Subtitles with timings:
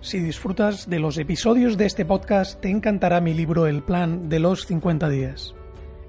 [0.01, 4.39] Si disfrutas de los episodios de este podcast, te encantará mi libro El Plan de
[4.39, 5.55] los 50 días.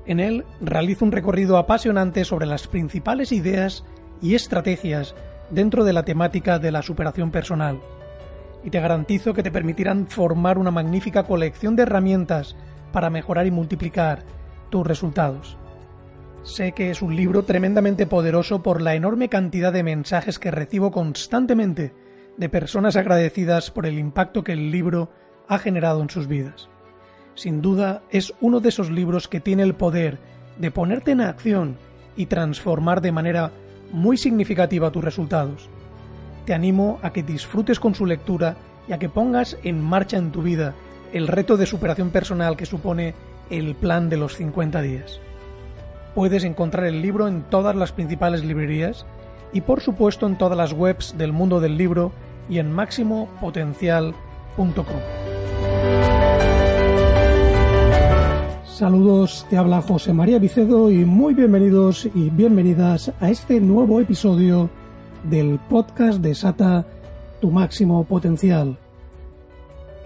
[0.06, 3.84] En él realizo un recorrido apasionante sobre las principales ideas
[4.22, 5.16] y estrategias
[5.50, 7.82] dentro de la temática de la superación personal.
[8.64, 12.55] Y te garantizo que te permitirán formar una magnífica colección de herramientas
[12.94, 14.23] para mejorar y multiplicar
[14.70, 15.58] tus resultados.
[16.44, 20.89] Sé que es un libro tremendamente poderoso por la enorme cantidad de mensajes que recibo
[20.92, 21.94] constantemente
[22.38, 25.10] de personas agradecidas por el impacto que el libro
[25.48, 26.70] ha generado en sus vidas.
[27.36, 30.17] Sin duda es uno de esos libros que tiene el poder
[30.58, 31.77] de ponerte en acción
[32.16, 33.52] y transformar de manera
[33.92, 35.70] muy significativa tus resultados.
[36.45, 38.56] Te animo a que disfrutes con su lectura
[38.88, 40.73] y a que pongas en marcha en tu vida
[41.11, 43.14] el reto de superación personal que supone
[43.50, 45.20] el plan de los 50 días.
[46.15, 49.05] Puedes encontrar el libro en todas las principales librerías
[49.53, 52.11] y por supuesto en todas las webs del mundo del libro
[52.49, 54.86] y en máximopotencial.com.
[58.65, 64.70] Saludos, te habla José María Vicedo y muy bienvenidos y bienvenidas a este nuevo episodio
[65.23, 66.86] del podcast de Sata
[67.41, 68.77] Tu máximo potencial.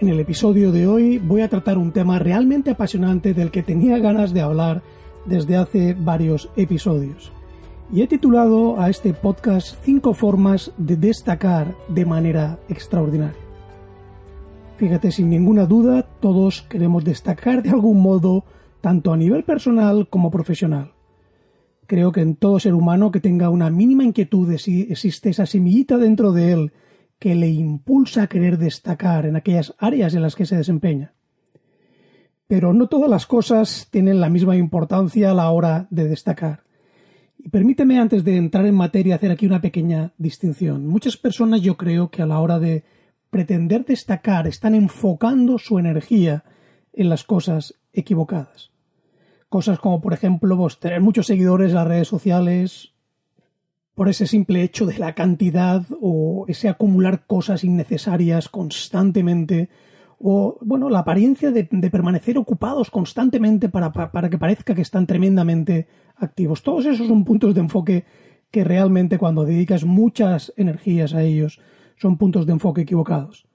[0.00, 3.98] En el episodio de hoy voy a tratar un tema realmente apasionante del que tenía
[3.98, 4.82] ganas de hablar
[5.26, 7.32] desde hace varios episodios.
[7.92, 13.44] Y he titulado a este podcast Cinco formas de destacar de manera extraordinaria.
[14.76, 18.44] Fíjate, sin ninguna duda, todos queremos destacar de algún modo,
[18.80, 20.92] tanto a nivel personal como profesional.
[21.86, 25.46] Creo que en todo ser humano que tenga una mínima inquietud de si existe esa
[25.46, 26.72] semillita dentro de él
[27.18, 31.13] que le impulsa a querer destacar en aquellas áreas en las que se desempeña.
[32.54, 36.62] Pero no todas las cosas tienen la misma importancia a la hora de destacar.
[37.36, 40.86] Y permíteme antes de entrar en materia hacer aquí una pequeña distinción.
[40.86, 42.84] Muchas personas yo creo que a la hora de
[43.28, 46.44] pretender destacar están enfocando su energía
[46.92, 48.70] en las cosas equivocadas.
[49.48, 52.92] Cosas como por ejemplo pues, tener muchos seguidores en las redes sociales
[53.96, 59.70] por ese simple hecho de la cantidad o ese acumular cosas innecesarias constantemente
[60.26, 65.86] o bueno, la apariencia de, permanecer ocupados constantemente para, para, que parezca que están tremendamente
[66.16, 66.62] activos.
[66.62, 68.06] Todos esos son puntos de enfoque
[68.50, 71.60] que realmente cuando dedicas muchas energías a ellos
[71.96, 73.46] son puntos de enfoque equivocados.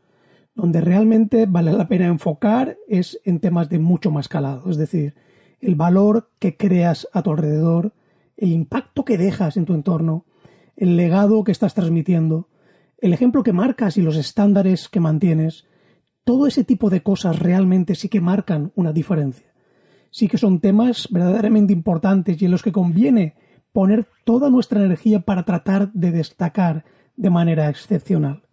[0.53, 5.15] Donde realmente vale la pena enfocar es en temas de mucho más calado, es decir,
[5.61, 7.93] el valor que creas a tu alrededor,
[8.37, 10.23] el impacto que dejas en tu entorno,
[10.75, 12.47] el legado que estás transmitiendo,
[12.99, 15.65] el ejemplo que marcas y los estándares que mantienes,
[16.29, 19.47] todo ese tipo de cosas realmente sí que marcan una diferencia.
[20.11, 23.33] Sí que son temas verdaderamente importantes y en los que conviene
[23.73, 26.85] poner toda nuestra energía para tratar de destacar
[27.15, 28.43] de manera excepcional.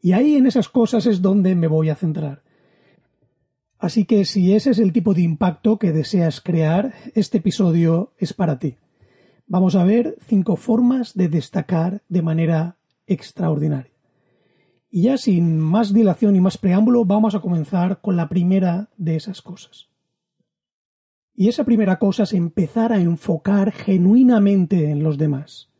[0.00, 2.42] Y ahí en esas cosas es donde me voy a centrar.
[3.78, 8.32] Así que si ese es el tipo de impacto que deseas crear, este episodio es
[8.32, 8.78] para ti.
[9.46, 13.91] Vamos a ver cinco formas de destacar de manera extraordinaria.
[14.94, 19.16] Y ya sin más dilación y más preámbulo, vamos a comenzar con la primera de
[19.16, 19.88] esas cosas.
[21.34, 25.70] Y esa primera cosa es empezar a enfocar genuinamente en los demás.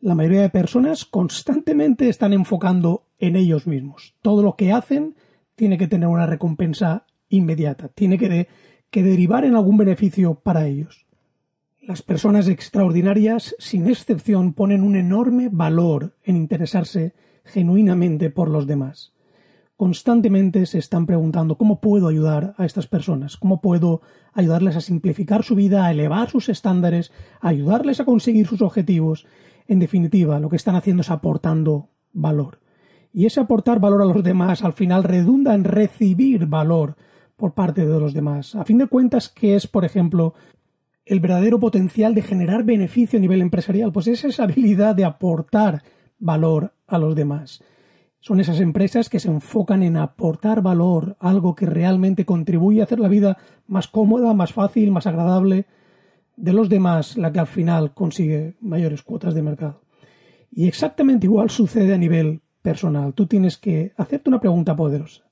[0.00, 4.14] La mayoría de personas constantemente están enfocando en ellos mismos.
[4.22, 5.14] Todo lo que hacen
[5.54, 8.48] tiene que tener una recompensa inmediata, tiene que,
[8.90, 11.06] que derivar en algún beneficio para ellos.
[11.82, 17.12] Las personas extraordinarias, sin excepción, ponen un enorme valor en interesarse
[17.48, 19.12] genuinamente por los demás
[19.78, 24.02] constantemente se están preguntando cómo puedo ayudar a estas personas, cómo puedo
[24.32, 29.24] ayudarles a simplificar su vida, a elevar sus estándares, a ayudarles a conseguir sus objetivos.
[29.68, 32.58] En definitiva, lo que están haciendo es aportando valor.
[33.12, 36.96] Y ese aportar valor a los demás al final redunda en recibir valor
[37.36, 38.56] por parte de los demás.
[38.56, 40.34] A fin de cuentas, ¿qué es, por ejemplo,
[41.06, 43.92] el verdadero potencial de generar beneficio a nivel empresarial?
[43.92, 45.84] Pues es esa habilidad de aportar
[46.18, 47.62] valor a los demás.
[48.20, 52.98] Son esas empresas que se enfocan en aportar valor, algo que realmente contribuye a hacer
[52.98, 53.38] la vida
[53.68, 55.66] más cómoda, más fácil, más agradable
[56.36, 59.82] de los demás, la que al final consigue mayores cuotas de mercado.
[60.50, 63.14] Y exactamente igual sucede a nivel personal.
[63.14, 65.24] Tú tienes que hacerte una pregunta poderosa.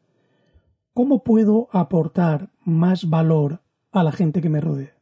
[0.92, 3.60] ¿Cómo puedo aportar más valor
[3.92, 4.96] a la gente que me rodea?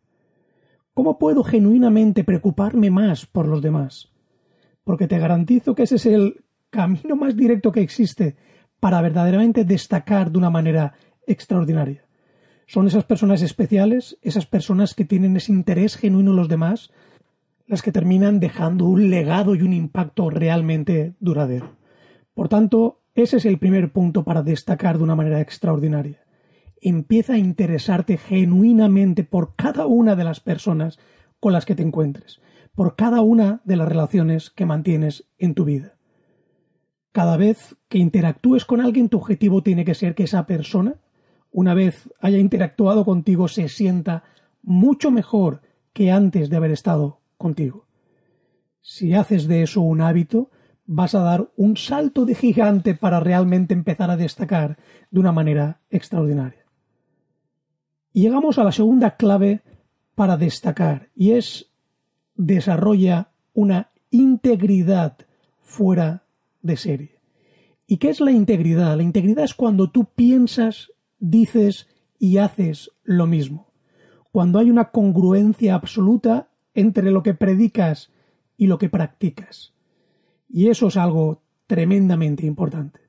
[0.95, 4.14] ¿Cómo puedo genuinamente preocuparme más por los demás?
[4.85, 8.37] Porque te garantizo que ese es el camino más directo que existe
[8.81, 10.95] para verdaderamente destacar de una manera
[11.27, 12.05] extraordinaria.
[12.67, 16.91] Son esas personas especiales, esas personas que tienen ese interés genuino en los demás,
[17.67, 21.77] las que terminan dejando un legado y un impacto realmente duradero.
[22.35, 26.25] Por tanto, ese es el primer punto para destacar de una manera extraordinaria.
[26.81, 30.99] Empieza a interesarte genuinamente por cada una de las personas
[31.41, 32.41] con las que te encuentres,
[32.75, 35.97] por cada una de las relaciones que mantienes en tu vida.
[37.13, 40.97] Cada vez que interactúes con alguien, tu objetivo tiene que ser que esa persona,
[41.53, 44.25] una vez haya interactuado contigo, se sienta
[44.63, 45.63] mucho mejor
[45.93, 47.87] que antes de haber estado contigo.
[48.81, 50.51] Si haces de eso un hábito,
[50.87, 54.79] vas a dar un salto de gigante para realmente empezar a destacar
[55.11, 56.67] de una manera extraordinaria.
[58.13, 59.63] Llegamos a la segunda clave
[60.15, 61.74] para destacar, y es
[62.35, 65.19] desarrolla una integridad
[65.61, 66.25] fuera
[66.63, 67.21] de serie.
[67.87, 68.97] ¿Y qué es la integridad?
[68.97, 71.89] La integridad es cuando tú piensas, dices
[72.19, 73.73] y haces lo mismo.
[74.33, 78.11] Cuando hay una congruencia absoluta entre lo que predicas
[78.57, 79.75] y lo que practicas.
[80.49, 83.01] Y eso es algo tremendamente importante.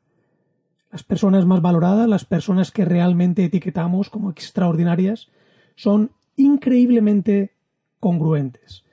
[0.92, 5.30] Las personas más valoradas, las personas que realmente etiquetamos como extraordinarias,
[5.76, 7.54] son increíblemente
[8.00, 8.85] congruentes.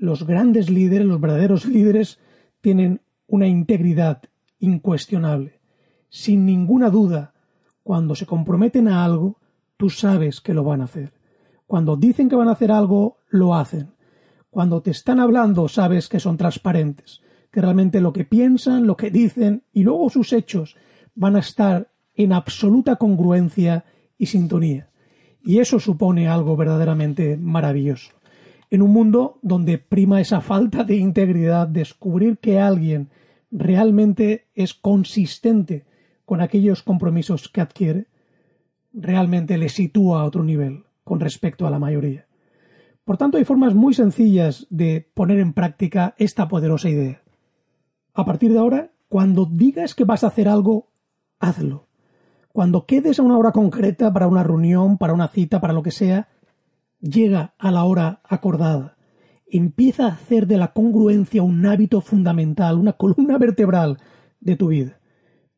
[0.00, 2.18] Los grandes líderes, los verdaderos líderes,
[2.62, 4.22] tienen una integridad
[4.58, 5.60] incuestionable.
[6.08, 7.34] Sin ninguna duda,
[7.82, 9.36] cuando se comprometen a algo,
[9.76, 11.12] tú sabes que lo van a hacer.
[11.66, 13.90] Cuando dicen que van a hacer algo, lo hacen.
[14.48, 17.20] Cuando te están hablando, sabes que son transparentes,
[17.50, 20.76] que realmente lo que piensan, lo que dicen y luego sus hechos
[21.14, 23.84] van a estar en absoluta congruencia
[24.16, 24.88] y sintonía.
[25.42, 28.19] Y eso supone algo verdaderamente maravilloso.
[28.70, 33.10] En un mundo donde prima esa falta de integridad, descubrir que alguien
[33.50, 35.84] realmente es consistente
[36.24, 38.06] con aquellos compromisos que adquiere,
[38.92, 42.26] realmente le sitúa a otro nivel con respecto a la mayoría.
[43.04, 47.22] Por tanto, hay formas muy sencillas de poner en práctica esta poderosa idea.
[48.14, 50.92] A partir de ahora, cuando digas que vas a hacer algo,
[51.40, 51.88] hazlo.
[52.52, 55.90] Cuando quedes a una hora concreta para una reunión, para una cita, para lo que
[55.90, 56.28] sea,
[57.00, 58.96] llega a la hora acordada
[59.50, 63.98] empieza a hacer de la congruencia un hábito fundamental, una columna vertebral
[64.40, 65.00] de tu vida,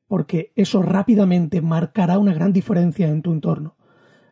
[0.09, 3.77] porque eso rápidamente marcará una gran diferencia en tu entorno.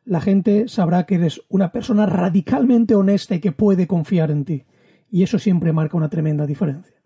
[0.05, 4.65] La gente sabrá que eres una persona radicalmente honesta y que puede confiar en ti,
[5.11, 6.97] y eso siempre marca una tremenda diferencia.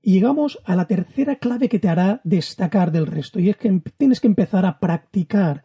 [0.00, 3.82] Llegamos a la tercera clave que te hará destacar del resto, y es que em,
[3.96, 5.64] tienes que empezar a practicar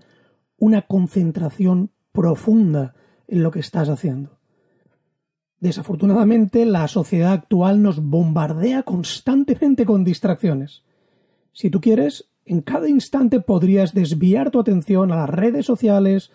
[0.58, 2.96] una concentración profunda
[3.27, 4.38] en lo que estás haciendo.
[5.60, 10.84] Desafortunadamente, la sociedad actual nos bombardea constantemente con distracciones.
[11.53, 16.32] Si tú quieres, en cada instante podrías desviar tu atención a las redes sociales,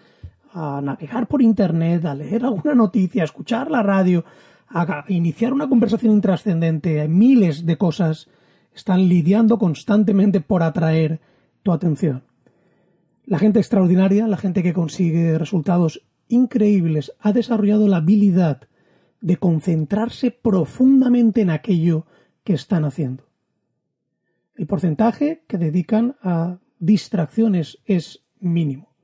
[0.53, 4.25] a navegar por Internet, a leer alguna noticia, a escuchar la radio,
[4.69, 7.07] a iniciar una conversación intrascendente.
[7.09, 8.29] Miles de cosas
[8.75, 11.21] están lidiando constantemente por atraer
[11.63, 12.23] tu atención.
[13.27, 18.63] La gente extraordinaria, la gente que consigue resultados increíbles, ha desarrollado la habilidad
[19.21, 22.07] de concentrarse profundamente en aquello
[22.45, 23.25] que están haciendo.
[24.55, 28.95] El porcentaje que dedican a distracciones es mínimo.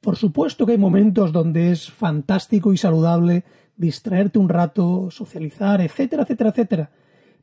[0.00, 3.44] Por supuesto que hay momentos donde es fantástico y saludable
[3.76, 6.90] distraerte un rato, socializar, etcétera, etcétera, etcétera.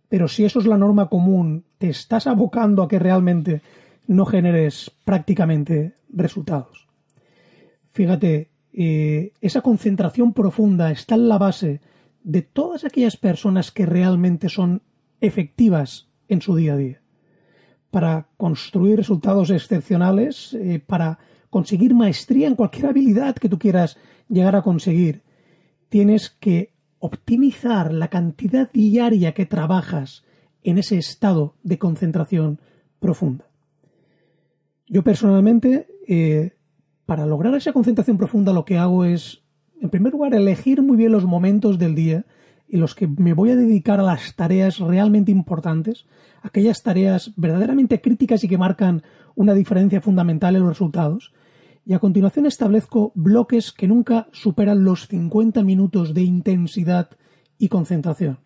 [0.10, 3.62] Pero si eso es la norma común, te estás abocando a que realmente
[4.07, 6.88] no generes prácticamente resultados.
[7.91, 11.79] Fíjate, eh, esa concentración profunda está en la base
[12.24, 14.82] de todas aquellas personas que realmente son
[15.22, 17.01] efectivas en su día a día.
[17.89, 24.58] Para construir resultados excepcionales, eh, para conseguir maestría en cualquier habilidad que tú quieras llegar
[24.58, 25.22] a conseguir,
[25.88, 30.25] tienes que optimizar la cantidad diaria que trabajas
[30.63, 32.60] en ese estado de concentración
[33.00, 33.48] profunda.
[34.88, 36.55] Yo personalmente, eh,
[37.06, 39.44] para lograr esa concentración profunda, lo que hago es,
[39.82, 42.26] en primer lugar, elegir muy bien los momentos del día
[42.68, 46.06] en los que me voy a dedicar a las tareas realmente importantes,
[46.42, 49.04] aquellas tareas verdaderamente críticas y que marcan
[49.36, 51.34] una diferencia fundamental en los resultados.
[51.86, 57.10] Y a continuación establezco bloques que nunca superan los 50 minutos de intensidad
[57.60, 58.40] y concentración.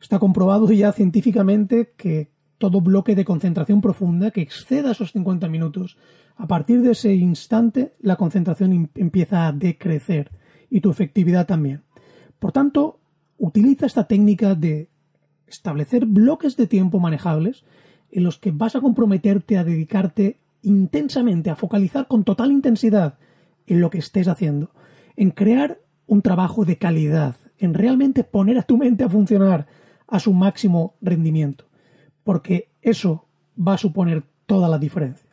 [0.00, 5.96] Está comprobado ya científicamente que todo bloque de concentración profunda que exceda esos 50 minutos,
[6.36, 10.30] a partir de ese instante la concentración empieza a decrecer
[10.70, 11.82] y tu efectividad también.
[12.38, 13.00] Por tanto,
[13.38, 14.88] utiliza esta técnica de
[15.46, 17.64] establecer bloques de tiempo manejables
[18.10, 23.18] en los que vas a comprometerte a dedicarte intensamente, a focalizar con total intensidad
[23.66, 24.70] en lo que estés haciendo,
[25.16, 29.66] en crear un trabajo de calidad, en realmente poner a tu mente a funcionar
[30.06, 31.66] a su máximo rendimiento,
[32.24, 33.26] porque eso
[33.56, 35.30] va a suponer toda la diferencia.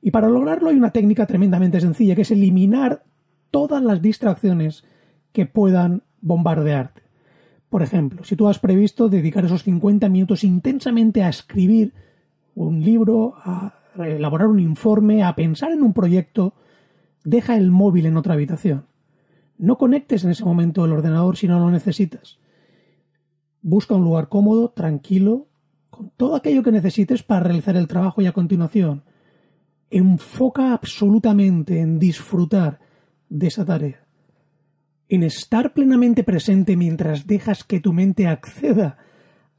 [0.00, 3.02] Y para lograrlo hay una técnica tremendamente sencilla, que es eliminar
[3.50, 4.84] todas las distracciones
[5.32, 7.02] que puedan bombardearte.
[7.68, 11.92] Por ejemplo, si tú has previsto dedicar esos 50 minutos intensamente a escribir
[12.54, 16.54] un libro, a elaborar un informe, a pensar en un proyecto,
[17.24, 18.86] deja el móvil en otra habitación.
[19.58, 22.38] No conectes en ese momento el ordenador si no lo necesitas.
[23.62, 25.48] Busca un lugar cómodo, tranquilo,
[25.90, 29.04] con todo aquello que necesites para realizar el trabajo y a continuación
[29.90, 32.80] enfoca absolutamente en disfrutar
[33.28, 34.06] de esa tarea
[35.08, 38.98] en estar plenamente presente mientras dejas que tu mente acceda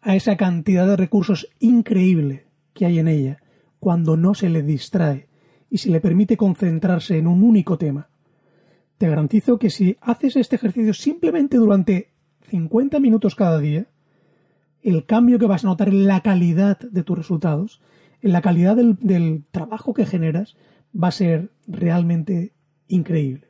[0.02, 3.42] a esa cantidad de recursos increíble que hay en ella,
[3.80, 5.28] cuando no se le distrae
[5.70, 8.10] y se le permite concentrarse en un único tema.
[8.98, 12.14] Te garantizo que si haces este ejercicio simplemente durante
[12.50, 13.88] 50 minutos cada día,
[14.88, 17.82] el cambio que vas a notar en la calidad de tus resultados,
[18.22, 20.56] en la calidad del, trabajo que generas,
[20.96, 22.54] va a ser realmente
[22.88, 23.50] increíble.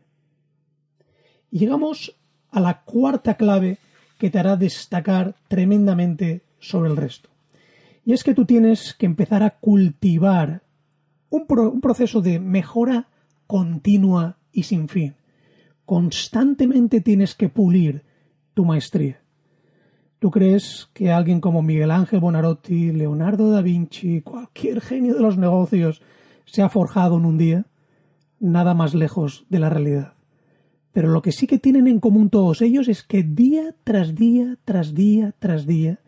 [1.51, 2.15] Y llegamos
[2.49, 3.77] a la cuarta clave
[4.17, 7.29] que te hará destacar tremendamente sobre el resto.
[8.03, 10.63] Y es que tú tienes que empezar a cultivar
[11.29, 13.09] un proceso de mejora
[13.45, 15.13] continua y sin fin.
[15.85, 18.01] Constantemente tienes que pulir
[18.55, 19.21] tu maestría.
[20.19, 25.37] ¿Tú crees que alguien como Miguel Ángel Bonarotti, Leonardo da Vinci, cualquier genio de los
[25.37, 26.01] negocios
[26.45, 27.65] se ha forjado en un día?
[28.39, 30.13] Nada más lejos de la realidad.
[30.91, 34.57] Pero lo que sí que tienen en común todos ellos es que día tras día,
[34.65, 35.99] tras día, tras día,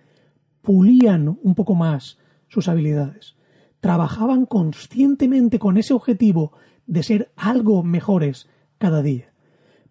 [0.63, 3.35] pulían un poco más sus habilidades.
[3.79, 6.53] Trabajaban conscientemente con ese objetivo
[6.87, 8.49] de ser algo mejores
[8.79, 9.31] cada día.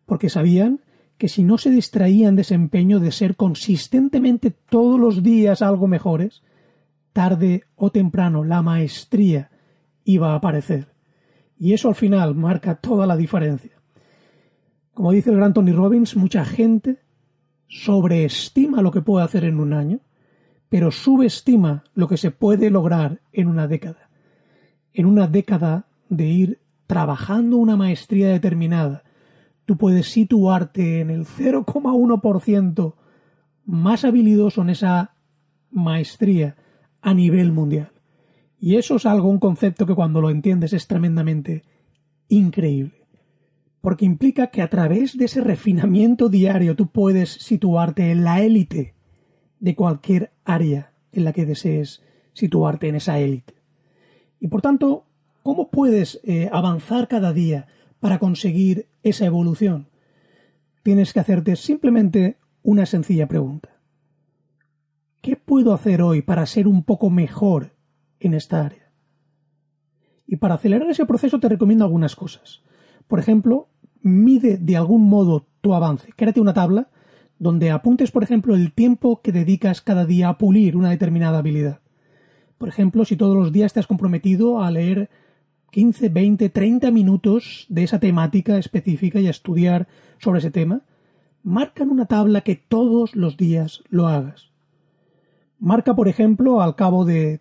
[0.07, 0.81] Porque sabían
[1.19, 5.89] que si no se distraían de ese empeño de ser consistentemente todos los días algo
[5.89, 6.43] mejores,
[7.13, 9.51] tarde o temprano la maestría
[10.05, 10.89] iba a aparecer.
[11.59, 13.73] Y eso al final marca toda la diferencia.
[14.95, 17.01] Como dice el gran Tony Robbins, mucha gente
[17.67, 20.01] sobreestima lo que puede hacer en un año,
[20.69, 24.09] pero subestima lo que se puede lograr en una década.
[24.93, 29.03] En una década de ir trabajando una maestría determinada,
[29.69, 32.95] tú puedes situarte en el 0,1%
[33.67, 35.15] más habilidoso en esa
[35.71, 36.57] maestría
[37.03, 37.93] a nivel mundial.
[38.59, 41.65] Y eso es algo, un concepto que cuando lo entiendes es tremendamente
[42.29, 42.99] increíble
[43.83, 48.95] porque implica que a través de ese refinamiento diario tú puedes situarte en la élite
[49.61, 53.55] de cualquier área en la que desees situarte en esa élite.
[54.41, 55.05] Y por tanto,
[55.43, 57.67] ¿cómo puedes eh, avanzar cada día
[58.01, 59.89] para conseguir esa evolución?
[60.83, 63.71] Tienes que hacerte simplemente una sencilla pregunta.
[65.21, 67.75] ¿Qué puedo hacer hoy para ser un poco mejor
[68.21, 68.93] en esta área?
[70.27, 72.63] Y para acelerar ese proceso te recomiendo algunas cosas.
[73.07, 73.69] Por ejemplo,
[74.03, 76.13] mide de algún modo tu avance.
[76.15, 76.89] Créate una tabla
[77.39, 81.81] donde apuntes, por ejemplo, el tiempo que dedicas cada día a pulir una determinada habilidad.
[82.59, 85.11] Por ejemplo, si todos los días te has comprometido a leer
[85.71, 90.83] 15, 20, 30 minutos de esa temática específica y a estudiar sobre ese tema,
[91.43, 94.51] marca en una tabla que todos los días lo hagas.
[95.59, 97.41] Marca, por ejemplo, al cabo de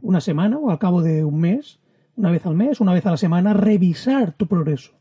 [0.00, 1.80] una semana o al cabo de un mes,
[2.16, 4.92] una vez al mes, una vez a la semana, revisar tu progreso.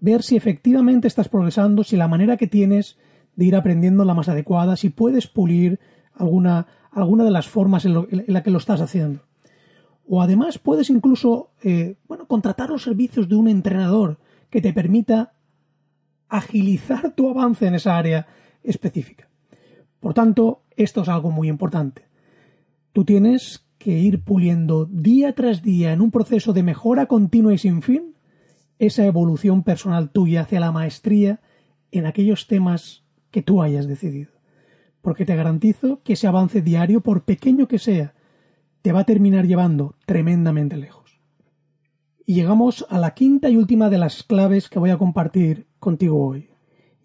[0.00, 2.98] Ver si efectivamente estás progresando, si la manera que tienes
[3.36, 5.80] de ir aprendiendo la más adecuada, si puedes pulir
[6.14, 9.22] alguna, alguna de las formas en, la que lo estás haciendo.
[10.06, 14.18] O además puedes incluso eh, bueno, contratar los servicios de un entrenador
[14.50, 15.32] que te permita
[16.28, 18.26] agilizar tu avance en esa área
[18.62, 19.28] específica.
[20.00, 22.08] Por tanto, esto es algo muy importante.
[22.92, 27.58] Tú tienes que ir puliendo día tras día en un proceso de mejora continua y
[27.58, 28.14] sin fin
[28.78, 31.40] esa evolución personal tuya hacia la maestría
[31.90, 34.32] en aquellos temas que tú hayas decidido.
[35.00, 38.14] Porque te garantizo que ese avance diario, por pequeño que sea,
[38.84, 41.18] te va a terminar llevando tremendamente lejos.
[42.26, 46.22] Y llegamos a la quinta y última de las claves que voy a compartir contigo
[46.22, 46.50] hoy.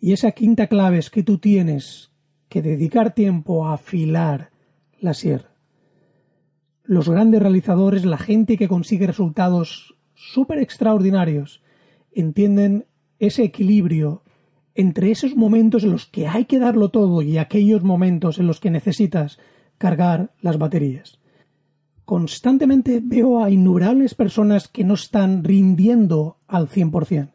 [0.01, 2.11] Y esa quinta clave es que tú tienes
[2.49, 4.51] que dedicar tiempo a afilar
[4.99, 5.55] la sierra.
[6.83, 11.63] Los grandes realizadores, la gente que consigue resultados súper extraordinarios,
[12.11, 12.87] entienden
[13.19, 14.23] ese equilibrio
[14.75, 18.59] entre esos momentos en los que hay que darlo todo y aquellos momentos en los
[18.59, 19.39] que necesitas
[19.77, 21.18] cargar las baterías.
[22.09, 27.33] Constantemente veo a innumerables personas que no están rindiendo al 100%.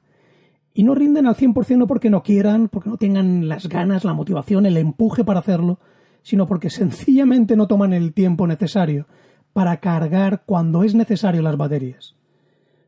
[0.75, 4.15] Y no rinden al 100% no porque no quieran, porque no tengan las ganas, la
[4.15, 5.79] motivación, el empuje para hacerlo,
[6.23, 9.07] sino porque sencillamente no toman el tiempo necesario
[9.53, 12.17] para cargar cuando es necesario las baterías.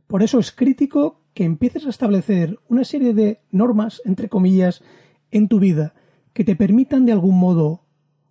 [0.09, 4.83] Por eso es crítico que empieces a establecer una serie de normas, entre comillas,
[5.31, 5.95] en tu vida
[6.33, 7.85] que te permitan de algún modo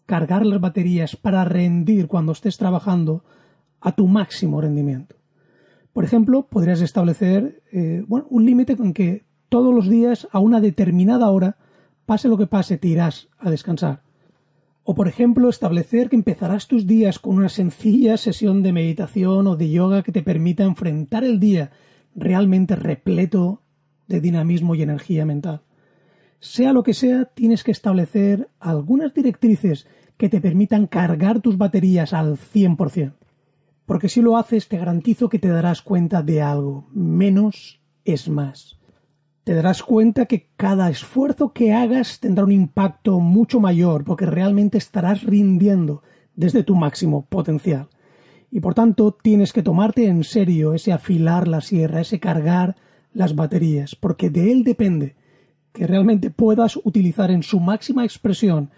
[0.05, 3.23] cargar las baterías para rendir cuando estés trabajando
[3.85, 5.15] a tu máximo rendimiento.
[5.93, 11.29] Por ejemplo, podrías establecer eh, un límite con que todos los días a una determinada
[11.29, 11.57] hora,
[12.07, 14.01] pase lo que pase, te irás a descansar.
[14.83, 19.55] O por ejemplo, establecer que empezarás tus días con una sencilla sesión de meditación o
[19.55, 21.69] de yoga que te permita enfrentar el día
[22.15, 23.61] realmente repleto
[24.07, 25.61] de dinamismo y energía mental.
[26.39, 32.13] Sea lo que sea, tienes que establecer algunas directrices que te permitan cargar tus baterías
[32.13, 33.13] al 100%.
[33.85, 36.87] Porque si lo haces, te garantizo que te darás cuenta de algo.
[36.91, 38.79] Menos es más.
[39.43, 44.79] Te darás cuenta que cada esfuerzo que hagas tendrá un impacto mucho mayor porque realmente
[44.79, 46.01] estarás rindiendo
[46.35, 47.89] desde tu máximo potencial.
[48.49, 52.75] Y por tanto tienes que tomarte en serio ese afilar la sierra, ese cargar
[53.13, 55.15] las baterías, porque de él depende
[55.73, 58.71] que realmente puedas utilizar en su máxima expresión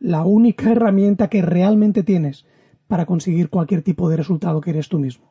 [0.00, 2.44] la única herramienta que realmente tienes
[2.88, 5.26] para conseguir cualquier tipo de resultado que eres tú mismo.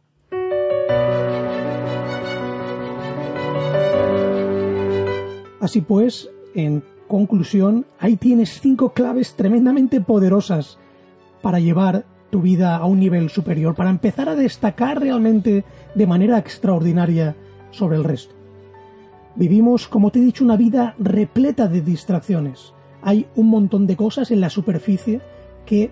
[5.59, 10.77] Así pues, en conclusión, ahí tienes cinco claves tremendamente poderosas
[11.41, 15.63] para llevar tu vida a un nivel superior, para empezar a destacar realmente
[15.95, 17.35] de manera extraordinaria
[17.71, 18.35] sobre el resto.
[19.35, 22.73] Vivimos, como te he dicho, una vida repleta de distracciones.
[23.01, 25.21] Hay un montón de cosas en la superficie
[25.65, 25.91] que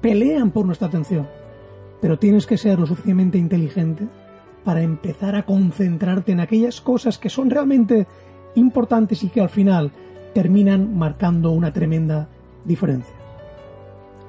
[0.00, 1.26] pelean por nuestra atención.
[2.00, 4.06] Pero tienes que ser lo suficientemente inteligente
[4.64, 8.06] para empezar a concentrarte en aquellas cosas que son realmente
[8.56, 9.92] importantes y que al final
[10.34, 12.28] terminan marcando una tremenda
[12.64, 13.14] diferencia.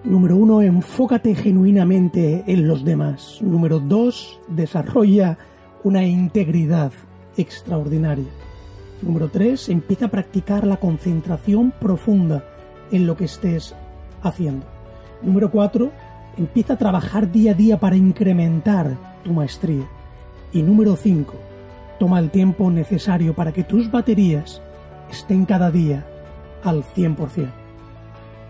[0.04, 3.40] Número uno, enfócate genuinamente en los demás.
[3.42, 5.38] Número dos, desarrolla
[5.84, 6.92] una integridad
[7.36, 8.30] extraordinaria.
[9.02, 12.46] Número tres, empieza a practicar la concentración profunda
[12.92, 13.76] en lo que estés
[14.22, 14.77] haciendo.
[15.22, 15.92] Número cuatro,
[16.38, 19.88] empieza a trabajar día a día para incrementar tu maestría.
[20.54, 21.36] Y número cinco,
[22.00, 24.62] toma el tiempo necesario para que tus baterías
[25.10, 26.06] estén cada día
[26.64, 27.50] al 100%.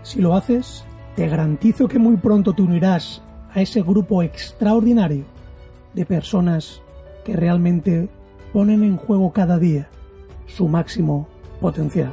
[0.02, 0.84] Si lo haces,
[1.16, 5.24] te garantizo que muy pronto te unirás a ese grupo extraordinario
[5.94, 6.80] de personas
[7.24, 8.08] que realmente
[8.52, 9.88] ponen en juego cada día
[10.46, 11.28] su máximo
[11.60, 12.12] potencial.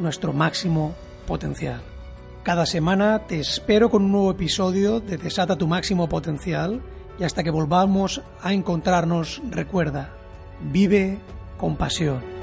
[0.00, 0.94] nuestro máximo
[1.26, 1.82] potencial.
[2.42, 6.80] Cada semana te espero con un nuevo episodio de Desata tu máximo potencial
[7.18, 10.10] y hasta que volvamos a encontrarnos recuerda,
[10.72, 11.18] vive
[11.58, 12.39] con pasión.